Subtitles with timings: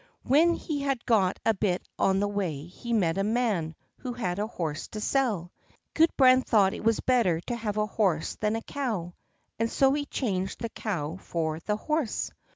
[0.23, 4.39] When he had got a bit on the way he met a man who had
[4.39, 8.55] a horse to sell, and Gudbrand thought it was better to have a horse than
[8.55, 9.13] a cow,
[9.59, 12.31] and so he changed the cow for the horse.